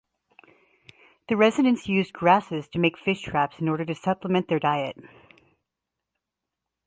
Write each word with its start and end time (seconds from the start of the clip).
The 1.29 1.37
residents 1.37 1.87
used 1.87 2.11
grasses 2.11 2.67
to 2.69 2.79
make 2.79 2.97
fish 2.97 3.21
traps 3.21 3.59
in 3.59 3.69
order 3.69 3.85
to 3.85 3.93
supplement 3.93 4.47
their 4.47 4.57
diet. 4.57 4.97